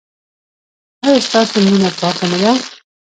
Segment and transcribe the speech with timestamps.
[1.05, 2.51] ایا ستاسو مینه پاکه نه ده؟